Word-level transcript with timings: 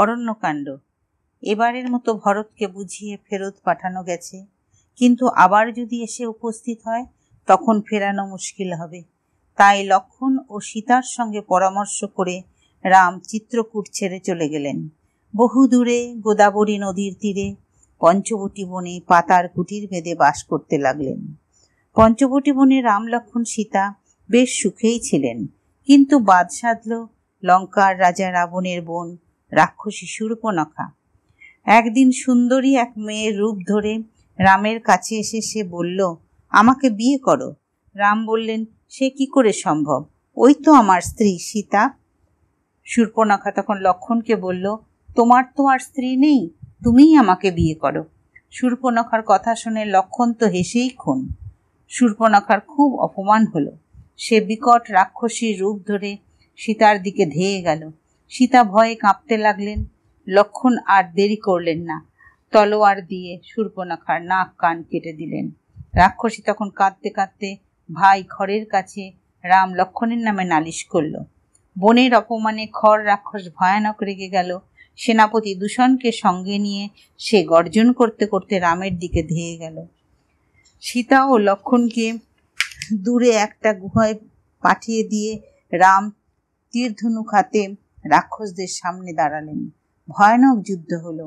অরণ্যকাণ্ড। 0.00 0.66
এবারের 1.42 1.86
মতো 1.90 2.10
ভরতকে 2.14 2.66
বুঝিয়ে 2.66 3.14
ফেরত 3.26 3.54
পাঠানো 3.64 4.00
গেছে। 4.02 4.36
কিন্তু 4.98 5.24
আবার 5.44 5.64
যদি 5.72 5.96
এসে 6.02 6.24
উপস্থিত 6.26 6.78
হয়, 6.84 7.04
তখন 7.48 7.76
ফেরানো 7.86 8.24
মুশকিল 8.26 8.70
হবে। 8.72 9.00
তাই 9.58 9.78
লক্ষণ 9.84 10.32
ও 10.48 10.56
সীতার 10.60 11.04
সঙ্গে 11.06 11.40
পরামর্শ 11.40 11.98
করে 12.04 12.36
রাম 12.84 13.12
চিত্রকূট 13.20 13.84
ছেড়ে 13.92 14.18
চলে 14.20 14.46
গেলেন। 14.48 14.78
বহু 15.36 15.60
দূরে 15.66 15.98
গোদাবরী 16.16 16.76
নদীর 16.78 17.14
তীরে 17.20 17.48
পঞ্চবটী 18.00 18.64
বনে 18.64 18.94
পাতার 19.06 19.44
কুটির 19.48 19.84
বেঁধে 19.90 20.14
বাস 20.14 20.38
করতে 20.44 20.76
লাগলেন। 20.78 21.20
পঞ্চবটী 21.96 22.52
বনে 22.52 22.78
রাম, 22.82 23.02
লক্ষণ, 23.06 23.42
সীতা 23.44 23.84
বেশ 24.30 24.50
সুখেই 24.62 24.98
ছিলেন। 25.00 25.38
কিন্তু 25.88 26.14
বাদ 26.18 26.46
সাধল 26.50 26.92
লঙ্কার 27.42 27.92
রাজা 28.00 28.28
রাবণের 28.32 28.80
বোন 28.82 29.08
রাক্ষসী 29.52 30.06
সুরূপনখা। 30.06 30.86
একদিন 31.66 32.10
সুন্দরী 32.12 32.76
এক 32.76 32.92
মেয়ের 32.96 33.34
রূপ 33.38 33.56
ধরে 33.68 33.92
রামের 34.38 34.80
কাছে 34.80 35.16
এসে 35.16 35.40
সে 35.40 35.64
বলল, 35.64 36.00
আমাকে 36.52 36.90
বিয়ে 36.90 37.18
করো। 37.18 37.54
রাম 37.94 38.26
বললেন, 38.26 38.60
সে 38.88 39.10
কি 39.10 39.26
করে 39.26 39.52
সম্ভব? 39.52 40.00
ওই 40.36 40.54
তো 40.54 40.72
আমার 40.72 41.00
স্ত্রী 41.00 41.38
সীতা। 41.38 41.82
সুর্পনখা 42.86 43.50
তখন 43.50 43.76
লক্ষণকে 43.80 44.36
বলল, 44.36 44.76
তোমার 45.16 45.44
তো 45.56 45.62
আর 45.66 45.78
স্ত্রী 45.78 46.16
নেই, 46.16 46.40
তুমিই 46.84 47.16
আমাকে 47.16 47.50
বিয়ে 47.50 47.74
করো। 47.74 48.02
সুর্পনখার 48.50 49.22
কথা 49.26 49.54
শুনে 49.54 49.84
লক্ষণ 49.84 50.32
তো 50.32 50.46
হেসেই 50.46 50.90
খুন। 50.90 51.18
সুর্পনখার 51.90 52.60
খুব 52.60 52.90
অপমান 53.00 53.46
হলো। 53.46 53.72
সে 54.16 54.40
বিকট 54.40 54.82
রাক্ষসীর 54.90 55.54
রূপ 55.60 55.76
ধরে 55.86 56.16
সীতার 56.56 57.02
দিকে 57.02 57.26
ধেয়ে 57.26 57.62
গেল। 57.62 57.82
সীতা 58.30 58.64
ভয়ে 58.64 58.94
কাঁপতে 58.94 59.36
লাগলেন। 59.36 59.84
লক্ষণ 60.26 60.76
আর 60.86 61.04
দেরি 61.14 61.36
করলেন 61.36 61.80
না। 61.80 61.96
তলোয়ার 62.52 63.06
দিয়ে 63.06 63.40
সুর্পনখার 63.44 64.22
নাক 64.22 64.48
কান 64.58 64.82
কেটে 64.82 65.12
দিলেন। 65.12 65.50
রাক্ষসী 65.94 66.42
তখন 66.42 66.70
কাঁদতে 66.70 67.10
কাঁদতে 67.10 67.56
ভাই 67.94 68.24
খড়ের 68.30 68.66
কাছে 68.66 69.12
রাম 69.44 69.74
লক্ষণের 69.74 70.18
নামে 70.18 70.44
নালিশ 70.44 70.84
করল। 70.84 71.14
বনের 71.78 72.14
অপমানে 72.14 72.66
খড় 72.72 73.04
রাক্ষস 73.04 73.44
ভয়ানক 73.54 74.02
রেগে 74.02 74.28
গেল। 74.28 74.58
সেনাপতি 74.96 75.54
দূষণকে 75.54 76.12
সঙ্গে 76.12 76.58
নিয়ে 76.58 76.88
সে 77.18 77.44
গর্জন 77.44 77.92
করতে 77.92 78.26
করতে 78.26 78.58
রামের 78.58 78.98
দিকে 78.98 79.22
ধেয়ে 79.22 79.56
গেল। 79.56 79.76
সীতা 80.80 81.24
ও 81.24 81.38
লক্ষণকে 81.38 82.06
দূরে 82.94 83.30
একটা 83.30 83.74
গুহায় 83.74 84.14
পাঠিয়ে 84.62 85.02
দিয়ে 85.08 85.32
রাম 85.72 86.10
তীরধনুক 86.74 87.34
হাতে 87.34 87.62
রাক্ষসদের 88.10 88.70
সামনে 88.70 89.12
দাঁড়ালেন। 89.12 89.70
ভয়ানক 90.08 90.56
যুদ্ধ 90.62 90.92
হলো। 91.04 91.26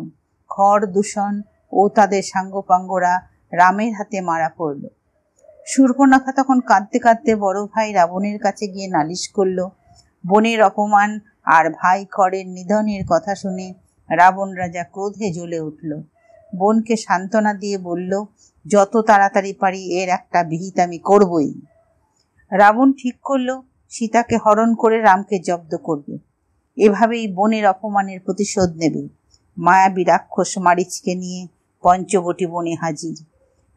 খড় 0.50 0.86
দূষণ 0.86 1.42
ও 1.72 1.90
তাদের 1.90 2.24
সাঙ্গপাঙ্গরা 2.24 3.22
রামের 3.54 3.94
হাতে 3.94 4.22
মারা 4.22 4.50
পড়ল। 4.50 4.88
সুর্পনখা 5.66 6.32
তখন 6.32 6.59
কাঁদতে 6.59 7.00
কাঁদতে 7.00 7.36
বড় 7.36 7.66
ভাই 7.66 7.94
রাবণের 7.94 8.40
কাছে 8.40 8.68
গিয়ে 8.68 8.88
নালিশ 8.88 9.28
করল, 9.28 9.68
বনের 10.28 10.64
অপমান 10.64 11.20
আর 11.46 11.70
ভাই 11.70 12.06
খড়ের 12.06 12.48
নিধনের 12.48 13.04
কথা 13.09 13.36
শুনে 13.36 13.74
রাবণ 14.09 14.54
রাজা 14.54 14.84
ক্রোধে 14.84 15.32
জ্বলে 15.32 15.59
উঠল। 15.59 16.02
বোনকে 16.56 16.96
সান্ত্বনা 16.96 17.54
দিয়ে 17.54 17.78
বলল, 17.78 18.26
যত 18.66 18.98
তাড়াতাড়ি 18.98 19.54
পারি 19.54 19.82
এর 20.04 20.09
একটা 20.09 20.44
বিহিত 20.44 20.80
আমি 20.80 20.98
করবই। 21.00 21.62
রাবণ 22.52 22.94
ঠিক 22.94 23.16
করল, 23.22 23.62
সীতাকে 23.90 24.38
হরণ 24.38 24.76
করে 24.76 25.02
রামকে 25.02 25.40
জব্দ 25.40 25.78
করবে। 25.78 26.31
এভাবেই 26.78 27.28
বনের 27.28 27.68
অপমানের 27.68 28.20
প্রতিশোধ 28.20 28.70
নেবে। 28.76 29.08
মায়াবী 29.58 30.04
রাক্ষস 30.04 30.58
মারিচকে 30.58 31.16
নিয়ে 31.16 31.48
পঞ্চবটি 31.84 32.46
বনে 32.46 32.76
হাজির। 32.76 33.26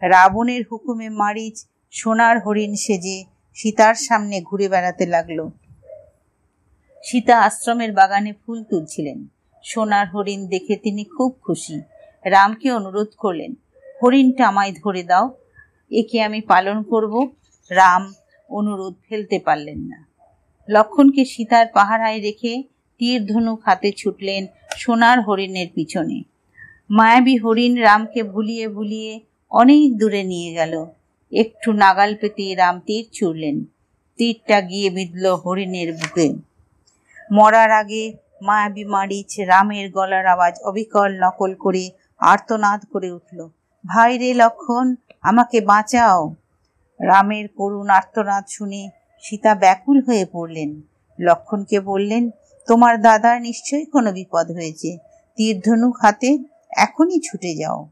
রাবণের 0.02 0.62
হুকুমে 0.72 1.08
মারিচ 1.08 1.66
সোনার 1.90 2.40
হরিণ 2.40 2.74
সেজে 2.74 3.24
সীতার 3.54 3.94
সামনে 3.94 4.40
ঘুরে 4.40 4.68
বেড়াতে 4.68 5.06
লাগল। 5.06 5.48
সীতা 7.04 7.40
আশ্রমের 7.40 7.92
বাগানে 7.92 8.32
ফুল 8.32 8.62
তুলছিলেন। 8.62 9.26
সোনার 9.64 10.06
হরিণ 10.08 10.46
দেখে 10.46 10.76
তিনি 10.76 11.04
খুব 11.04 11.36
খুশি। 11.42 11.80
রামকে 12.24 12.72
অনুরোধ 12.72 13.10
করলেন, 13.18 13.54
হরিণটা 14.02 14.48
আমায় 14.48 14.72
ধরে 14.84 15.02
দাও, 15.02 15.36
একে 15.90 16.22
আমি 16.22 16.40
পালন 16.40 16.82
করব। 16.82 17.34
রাম 17.70 18.12
অনুরোধ 18.48 18.94
ফেলতে 19.08 19.38
পারলেন 19.38 19.78
না। 19.78 20.06
লক্ষণকে 20.68 21.24
সীতার 21.24 21.66
পাহারায় 21.66 22.20
রেখে 22.20 22.73
তীর 23.04 23.22
ধনুক 23.26 23.60
হাতে 23.66 23.90
ছুটলেন 23.92 24.42
সোনার 24.76 25.18
হরিণের 25.20 25.68
পিছনে। 25.74 26.18
মায়াবী 26.90 27.34
হরিণ 27.36 27.72
রামকে 27.78 28.20
ভুলিয়ে 28.22 28.66
ভুলিয়ে 28.68 29.12
অনেক 29.52 29.88
দূরে 29.96 30.22
নিয়ে 30.24 30.50
গেল। 30.54 30.74
একটু 31.32 31.68
নাগাল 31.72 32.10
পেতে 32.14 32.54
রাম 32.54 32.76
তীর 32.80 33.04
ছুড়লেন। 33.12 33.56
তীরটা 34.18 34.58
গিয়ে 34.60 34.88
বিঁধল 34.90 35.24
হরিণের 35.34 35.88
বুকে। 35.92 36.26
মরার 37.30 37.70
আগে 37.72 38.02
মায়াবী 38.42 38.84
মারিচ 38.84 39.30
রামের 39.40 39.86
গলার 39.90 40.26
আওয়াজ 40.26 40.54
অবিকল 40.64 41.10
নকল 41.20 41.52
করে 41.54 41.84
আর্তনাদ 42.20 42.80
করে 42.92 43.08
উঠল। 43.10 43.38
ভাই 43.84 44.12
রে 44.18 44.30
লক্ষণ, 44.34 44.86
আমাকে 45.22 45.60
বাঁচাও! 45.60 46.20
রামের 47.00 47.48
করুণ 47.48 47.88
আর্তনাদ 47.90 48.44
শুনে 48.48 48.82
সীতা 49.22 49.52
ব্যাকুল 49.54 49.98
হয়ে 50.00 50.24
পড়লেন। 50.32 50.70
লক্ষণকে 51.18 51.78
বললেন 51.80 52.24
তোমার 52.66 53.00
দাদার 53.00 53.40
নিশ্চয়ই 53.40 53.84
কোনো 53.84 54.12
বিপদ 54.12 54.50
হয়েছে। 54.50 54.98
তীরধনুক 55.36 55.96
হাতে 56.02 56.38
এখনই 56.76 57.20
ছুটে 57.20 57.54
যাও। 57.54 57.88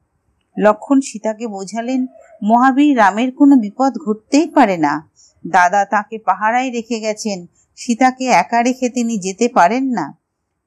লক্ষণ 0.58 1.00
সীতাকে 1.00 1.46
বোঝালেন, 1.46 2.06
মহাবীর 2.42 2.96
রামের 2.96 3.32
কোনো 3.32 3.56
বিপদ 3.56 3.98
ঘটতেই 3.98 4.46
পারে 4.46 4.76
না। 4.76 5.10
দাদা 5.46 5.84
তাকে 5.84 6.18
পাহারায় 6.18 6.70
রেখে 6.70 7.00
গেছেন, 7.00 7.46
সীতাকে 7.76 8.24
একা 8.24 8.62
রেখে 8.62 8.88
তিনি 8.88 9.18
যেতে 9.18 9.48
পারেন 9.48 9.84
না। 9.84 10.18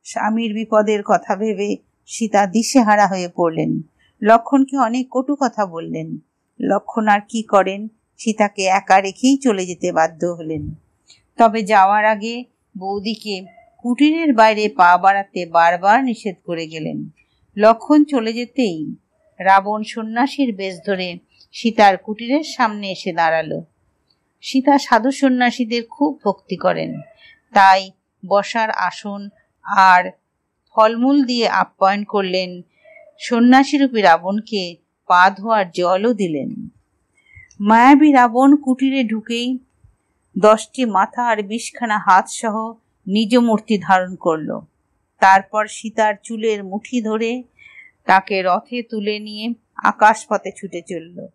স্বামীর 0.04 0.54
বিপদের 0.54 1.04
কথা 1.04 1.36
ভেবে 1.36 1.78
সীতা 2.06 2.46
দিশেহারা 2.46 3.08
হয়ে 3.08 3.28
পড়লেন। 3.28 3.82
লক্ষণকে 4.22 4.78
অনেক 4.78 5.08
কটু 5.12 5.36
কথা 5.40 5.66
বললেন। 5.66 6.18
লক্ষণ 6.62 7.08
আর 7.08 7.20
কি 7.30 7.44
করেন, 7.44 7.88
সীতাকে 8.18 8.64
একা 8.64 9.02
রেখেই 9.02 9.38
চলে 9.38 9.66
যেতে 9.66 9.92
বাধ্য 9.92 10.26
হলেন। 10.26 10.74
তবে 11.38 11.62
যাওয়ার 11.62 12.06
আগে 12.06 12.44
বৌদিকে 12.78 13.65
কুটিরের 13.86 14.34
বাইরে 14.34 14.70
পা 14.70 14.98
বাড়াতে 14.98 15.46
বারবার 15.46 16.04
নিষেধ 16.04 16.36
করে 16.46 16.68
গেলেন। 16.68 16.98
লক্ষণ 17.58 18.04
চলে 18.04 18.34
যেতেই 18.34 18.96
রাবণ 19.40 19.84
সন্ন্যাসীর 19.84 20.50
বেশ 20.56 20.76
ধরে 20.86 21.08
সীতার 21.54 21.98
কুটিরের 21.98 22.44
সামনে 22.44 22.92
এসে 22.92 23.14
দাঁড়াল। 23.14 23.52
সীতা 24.42 24.78
সাধু 24.78 25.12
সন্ন্যাসীদের 25.12 25.84
খুব 25.86 26.12
ভক্তি 26.24 26.58
করেন। 26.58 26.92
তাই 27.54 27.92
বসার 28.26 28.70
আসন 28.72 29.30
আর 29.88 30.04
ফলমূল 30.76 31.24
দিয়ে 31.24 31.48
আপ্যায়ন 31.50 32.04
করলেন 32.04 32.62
সন্ন্যাসীরূপী 33.20 34.02
রাবণকে 34.02 34.76
পা 35.10 35.24
ধোয়ার 35.38 35.66
জলও 35.72 36.14
দিলেন। 36.14 36.50
মায়াবী 37.60 38.10
রাবণ 38.12 38.56
কুটিরে 38.56 39.04
ঢুকেই 39.04 39.58
দশটি 40.38 40.86
মাথা 40.86 41.24
আর 41.28 41.38
বিশখানা 41.44 41.98
হাত 42.00 42.28
সহ 42.30 42.56
নিজ 43.08 43.38
মূর্তি 43.38 43.78
ধারণ 43.78 44.16
করল। 44.16 44.60
তারপর 45.20 45.68
সীতার 45.68 46.14
চুলের 46.24 46.64
মুঠি 46.64 47.02
ধরে 47.02 47.44
তাকে 48.06 48.44
রথে 48.44 48.84
তুলে 48.84 49.20
নিয়ে 49.20 49.54
আকাশপথে 49.84 50.52
ছুটে 50.58 50.82
চলল। 50.82 51.28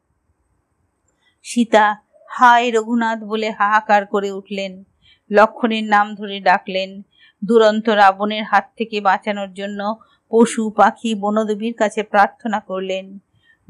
সীতা, 1.42 1.97
হায় 2.26 2.70
রঘুনাথ 2.70 3.19
বলে 3.25 3.50
হাহাকার 3.50 4.06
করে 4.06 4.30
উঠলেন। 4.30 4.84
লক্ষণের 5.30 5.84
নাম 5.84 6.14
ধরে 6.14 6.41
ডাকলেন। 6.41 7.03
দুরন্ত 7.44 7.88
রাবণের 7.88 8.44
হাত 8.44 8.70
থেকে 8.76 9.00
বাঁচানোর 9.00 9.53
জন্য 9.53 9.95
পশু, 10.30 10.71
পাখি, 10.71 11.15
বনদেবীর 11.15 11.74
কাছে 11.74 12.03
প্রার্থনা 12.03 12.60
করলেন। 12.60 13.18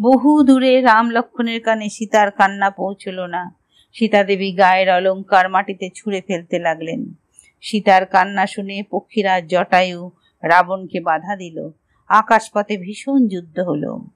বহু 0.01 0.43
দূরে 0.43 0.81
রাম 0.81 1.11
লক্ষণের 1.11 1.63
কানে 1.63 1.89
সীতার 1.89 2.31
কান্না 2.31 2.71
পৌঁছল 2.71 3.27
না। 3.27 3.55
সীতাদেবী 3.93 4.53
গায়ের 4.53 4.91
অলঙ্কার 4.91 5.49
মাটিতে 5.49 5.91
ছুঁড়ে 5.95 6.23
ফেলতে 6.27 6.59
লাগলেন। 6.59 7.15
সীতার 7.61 8.07
কান্না 8.07 8.47
শুনে 8.47 8.83
পক্ষীরা 8.91 9.41
জটায়ু 9.41 10.11
রাবণকে 10.43 11.01
বাধা 11.01 11.37
দিল। 11.37 11.71
আকাশপথে 12.09 12.77
ভীষণ 12.77 13.29
যুদ্ধ 13.29 13.59
হলো। 13.59 14.07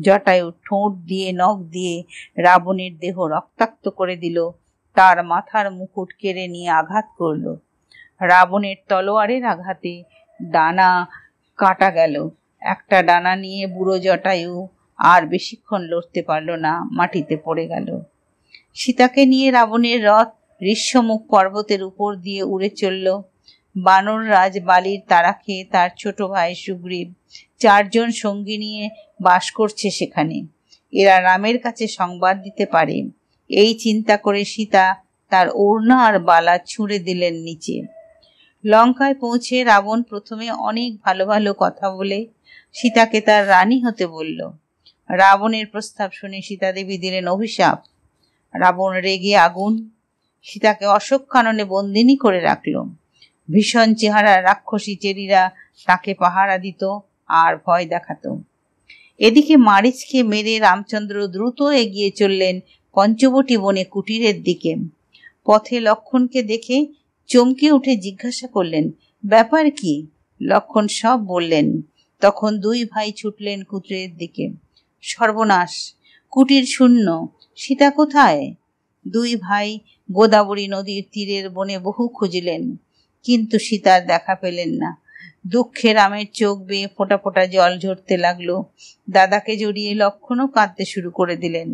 জটায়ু 0.00 0.50
ঠোঁট 0.50 0.92
দিয়ে, 0.94 1.32
নখ 1.32 1.56
দিয়ে 1.58 2.04
রাবণের 2.36 2.98
দেহ 2.98 3.20
রক্তাক্ত 3.26 3.88
করে 3.88 4.16
দিল। 4.16 4.50
তার 4.94 5.24
মাথার 5.24 5.72
মুকুট 5.72 6.12
কেড়ে 6.18 6.48
নিয়ে 6.48 6.68
আঘাত 6.68 7.04
করল। 7.18 7.56
রাবণের 8.20 8.76
তলোয়ারের 8.88 9.44
আঘাতে 9.44 10.02
ডানা 10.42 11.06
কাটা 11.56 11.90
গেল। 11.90 12.28
একটা 12.60 13.02
ডানা 13.02 13.36
নিয়ে 13.36 13.66
বুড়ো 13.66 13.98
জটায়ু 13.98 14.68
আর 14.96 15.26
বেশিক্ষণ 15.26 15.80
লড়তে 15.80 16.22
পারল 16.22 16.50
না, 16.50 16.88
মাটিতে 16.92 17.36
পড়ে 17.36 17.66
গেল। 17.66 18.00
সীতাকে 18.74 19.26
নিয়ে 19.26 19.50
রাবণের 19.50 20.04
রথ 20.04 20.28
ঋষ্যমুখ 20.62 21.26
পর্বতের 21.26 21.82
উপর 21.82 22.16
দিয়ে 22.16 22.42
উড়ে 22.42 22.70
চলল। 22.70 23.22
বানর 23.76 24.30
রাজ 24.30 24.60
বালির 24.64 25.00
তারা 25.08 25.32
খেয়ে 25.32 25.64
তার 25.64 25.90
ছোট 25.98 26.22
ভাই 26.22 26.54
সুগ্রীব। 26.54 27.12
চারজন 27.58 28.10
সঙ্গী 28.10 28.58
নিয়ে 28.58 28.90
বাস 29.20 29.50
করছে 29.50 29.90
সেখানে। 29.90 30.46
এরা 30.92 31.20
রামের 31.20 31.58
কাছে 31.58 31.86
সংবাদ 31.86 32.42
দিতে 32.42 32.66
পারে। 32.66 33.02
এই 33.48 33.74
চিন্তা 33.74 34.16
করে 34.16 34.44
সীতা 34.44 34.96
তার 35.28 35.46
ওড়না 35.54 36.04
আর 36.04 36.18
বালা 36.18 36.58
ছুঁড়ে 36.58 36.98
দিলেন 36.98 37.34
নিচে। 37.34 37.82
লঙ্কায় 38.64 39.14
পৌঁছে 39.14 39.64
রাবণ 39.64 40.02
প্রথমে 40.02 40.50
অনেক 40.50 41.00
ভালো 41.02 41.26
ভালো 41.26 41.54
কথা 41.58 41.90
বলে 41.90 42.26
সীতাকে 42.72 43.20
তার 43.20 43.48
রানী 43.48 43.82
হতে 43.82 44.06
বলল। 44.06 44.50
রাবণের 45.08 45.66
প্রস্তাব 45.66 46.10
শুনে 46.12 46.42
সীতা 46.42 46.72
দেবী 46.72 46.98
দিলেন 46.98 47.28
অভিশাপ। 47.28 47.82
রাবণ 48.54 48.92
রেগে 48.92 49.36
আগুন 49.36 49.90
সীতাকে 50.46 50.86
অশোক 50.86 51.22
কাননে 51.26 51.64
বন্দিনী 51.64 52.16
করে 52.16 52.40
রাখল। 52.40 52.74
ভীষণ 53.52 53.94
চেহারা 53.94 54.42
রাক্ষসী 54.42 54.94
চেরিরা 54.96 55.42
তাকে 55.86 56.14
পাহারা 56.14 56.58
দিত 56.58 56.82
আর 57.28 57.52
ভয় 57.66 57.86
দেখাতো। 57.86 58.30
এদিকে 59.18 59.56
মারিচকে 59.56 60.22
মেরে 60.22 60.58
রামচন্দ্র 60.58 61.16
দ্রুত 61.26 61.62
এগিয়ে 61.62 62.10
চললেন 62.10 62.60
পঞ্চবটি 62.94 63.56
বনে 63.56 63.84
কুটিরের 63.84 64.42
দিকে। 64.42 64.76
পথে 65.44 65.80
লক্ষণকে 65.80 66.42
দেখে 66.42 66.86
চমকে 67.26 67.72
উঠে 67.72 67.96
জিজ্ঞাসা 67.96 68.46
করলেন, 68.46 68.90
ব্যাপার 69.26 69.70
কি? 69.70 70.06
লক্ষণ 70.42 70.86
সব 70.88 71.18
বললেন। 71.26 71.82
তখন 72.20 72.58
দুই 72.58 72.84
ভাই 72.84 73.12
ছুটলেন 73.12 73.62
কুটিরের 73.62 74.16
দিকে। 74.16 74.50
সর্বনাশ, 75.02 75.94
কুটির 76.30 76.64
শূন্য, 76.64 77.28
সীতা 77.56 77.90
কোথায়? 77.90 78.54
দুই 79.08 79.36
ভাই 79.36 79.78
গোদাবরী 80.08 80.66
নদীর 80.68 81.04
তীরের 81.12 81.46
বনে 81.50 81.76
বহু 81.78 82.04
খুঁজলেন, 82.08 82.62
কিন্তু 83.24 83.56
সীতার 83.58 84.00
দেখা 84.06 84.34
পেলেন 84.34 84.70
না। 84.74 84.90
দুঃখে 85.46 85.90
রামের 85.92 86.28
চোখ 86.32 86.56
বেয়ে 86.62 86.88
ফোটা 86.96 87.16
ফোটা 87.18 87.44
জল 87.46 87.72
ঝরতে 87.78 88.14
লাগল। 88.16 88.48
দাদাকে 89.08 89.52
জড়িয়ে 89.56 89.92
লক্ষণও 89.94 90.46
কাঁদতে 90.48 90.84
শুরু 90.84 91.10
করে 91.10 91.34
দিলেন। 91.36 91.70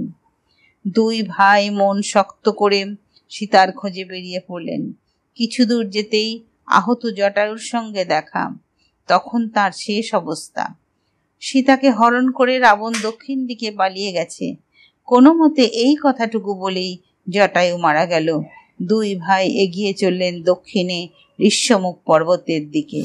দুই 0.85 1.17
ভাই 1.27 1.63
মন 1.71 1.97
শক্ত 2.03 2.45
করে 2.51 2.81
সীতার 3.33 3.69
খোঁজে 3.73 4.05
বেরিয়ে 4.05 4.41
পড়লেন। 4.49 4.83
কিছু 5.37 5.61
দূর 5.65 5.85
যেতেই 5.89 6.31
আহত 6.69 7.03
জটায়ুর 7.19 7.63
সঙ্গে 7.73 8.03
দেখা, 8.05 8.45
তখন 9.09 9.41
তার 9.49 9.73
শেষ 9.77 10.07
অবস্থা। 10.15 10.65
সীতাকে 11.43 11.89
হরণ 11.91 12.27
করে 12.31 12.55
রাবণ 12.59 12.93
দক্ষিণ 13.03 13.39
দিকে 13.47 13.69
পালিয়ে 13.71 14.11
গেছে। 14.13 14.47
কোনো 15.09 15.31
মতে 15.35 15.65
এই 15.85 15.95
কথাটুকু 16.03 16.51
বলেই 16.55 16.93
জটায়ু 17.31 17.75
মারা 17.79 18.05
গেল। 18.07 18.29
দুই 18.83 19.09
ভাই 19.15 19.45
এগিয়ে 19.65 19.93
চললেন 19.93 20.35
দক্ষিণে 20.43 20.99
ঋষ্যমুখ 21.39 21.95
পর্বতের 22.07 22.63
দিকে। 22.71 23.03